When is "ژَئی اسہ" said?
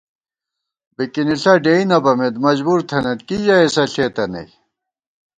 3.45-3.83